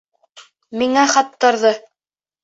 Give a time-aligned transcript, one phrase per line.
[0.81, 1.75] Миңә хаттарҙы...